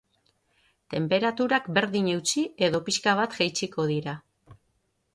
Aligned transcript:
Tenperaturak 0.93 1.69
berdin 1.77 2.11
eutsi 2.15 2.47
edo 2.71 2.83
pixka 2.91 3.17
bat 3.23 3.39
jaitsiko 3.39 3.89
dira. 3.97 4.21